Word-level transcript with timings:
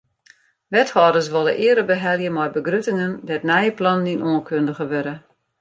Wethâlders 0.73 1.31
wolle 1.33 1.53
eare 1.65 1.83
behelje 1.91 2.29
mei 2.37 2.49
begruttingen 2.55 3.11
dêr't 3.27 3.47
nije 3.49 3.71
plannen 3.79 4.13
yn 4.15 4.25
oankundige 4.29 4.85
wurde. 4.91 5.15